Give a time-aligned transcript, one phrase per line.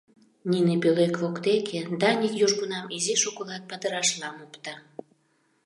[0.49, 4.75] Нине пӧлек воктеке Даник южгунам изи шоколад падырашлам опта.